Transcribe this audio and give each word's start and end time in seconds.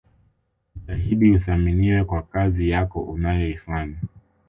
Jitahidi 0.75 1.31
uthaminiwe 1.31 2.03
kwa 2.03 2.21
kazi 2.21 2.69
yako 2.69 3.01
unayoifanya 3.01 3.97